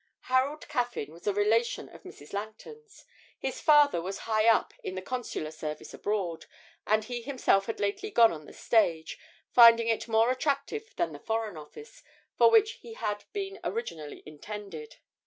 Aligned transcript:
Harold 0.21 0.67
Caffyn 0.67 1.11
was 1.13 1.27
a 1.27 1.31
relation 1.31 1.87
of 1.87 2.01
Mrs. 2.01 2.33
Langton's. 2.33 3.05
His 3.37 3.61
father 3.61 4.01
was 4.01 4.17
high 4.25 4.47
up 4.47 4.73
in 4.83 4.95
the 4.95 5.01
consular 5.03 5.51
service 5.51 5.93
abroad, 5.93 6.47
and 6.87 7.03
he 7.03 7.21
himself 7.21 7.67
had 7.67 7.79
lately 7.79 8.09
gone 8.09 8.31
on 8.33 8.47
the 8.47 8.53
stage, 8.53 9.19
finding 9.51 9.87
it 9.87 10.07
more 10.07 10.31
attractive 10.31 10.95
than 10.95 11.11
the 11.13 11.19
Foreign 11.19 11.55
Office, 11.55 12.01
for 12.35 12.49
which 12.49 12.79
he 12.81 12.95
had 12.95 13.25
been 13.31 13.59
originally 13.63 14.23
intended. 14.25 14.95